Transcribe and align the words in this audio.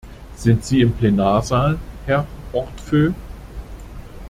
Sind 0.35 0.65
Sie 0.65 0.81
im 0.81 0.93
Plenarsaal, 0.93 1.77
Herr 2.07 2.25
Hortefeux? 2.53 3.13